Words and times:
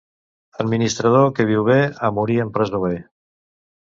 Administrador 0.63 1.27
que 1.39 1.45
viu 1.49 1.65
bé, 1.67 1.77
a 2.07 2.11
morir 2.21 2.39
en 2.47 2.49
presó 2.57 2.81
ve. 2.87 2.95